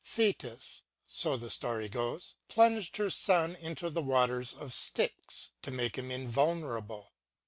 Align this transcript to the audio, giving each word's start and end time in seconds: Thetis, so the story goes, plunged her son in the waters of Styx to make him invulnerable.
Thetis, 0.03 0.81
so 1.05 1.37
the 1.37 1.51
story 1.51 1.87
goes, 1.87 2.33
plunged 2.47 2.97
her 2.97 3.11
son 3.11 3.55
in 3.57 3.75
the 3.79 4.01
waters 4.01 4.51
of 4.51 4.73
Styx 4.73 5.51
to 5.61 5.69
make 5.69 5.95
him 5.95 6.09
invulnerable. 6.09 7.11